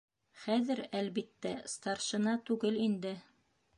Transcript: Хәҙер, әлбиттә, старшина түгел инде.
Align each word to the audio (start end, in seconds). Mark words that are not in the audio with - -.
Хәҙер, 0.43 0.79
әлбиттә, 1.01 1.53
старшина 1.75 2.37
түгел 2.49 2.81
инде. 2.87 3.13